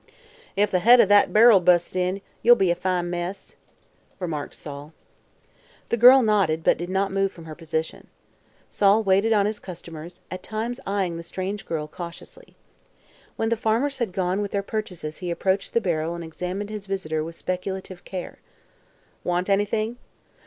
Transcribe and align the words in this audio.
"If 0.55 0.71
the 0.71 0.79
head 0.79 0.99
o' 0.99 1.05
thet 1.05 1.31
bar'l 1.31 1.59
busts 1.59 1.95
in, 1.95 2.21
you'll 2.41 2.55
be 2.55 2.71
a 2.71 2.75
fine 2.75 3.11
mess," 3.11 3.55
remarked 4.19 4.55
Sol. 4.55 4.93
The 5.89 5.95
girl 5.97 6.23
nodded 6.23 6.63
but 6.63 6.79
did 6.79 6.89
not 6.89 7.11
move 7.11 7.31
from 7.31 7.45
her 7.45 7.53
position. 7.53 8.07
Sol 8.67 9.03
waited 9.03 9.31
on 9.31 9.45
his 9.45 9.59
customers, 9.59 10.19
at 10.31 10.41
times 10.41 10.79
eyeing 10.87 11.17
the 11.17 11.21
strange 11.21 11.67
girl 11.67 11.85
curiously. 11.87 12.55
When 13.35 13.49
the 13.49 13.55
farmers 13.55 13.99
had 13.99 14.11
gone 14.11 14.41
with 14.41 14.49
their 14.53 14.63
purchases 14.63 15.17
he 15.17 15.29
approached 15.29 15.71
the 15.75 15.79
barrel 15.81 16.15
and 16.15 16.23
examined 16.23 16.71
his 16.71 16.87
visitor 16.87 17.23
with 17.23 17.35
speculative 17.35 18.03
care. 18.03 18.39
"Want 19.23 19.51
anything?" 19.51 19.97